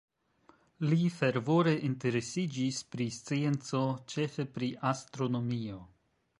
[0.93, 3.85] Li fervore interesiĝis pri scienco,
[4.15, 5.81] ĉefe pri astronomio.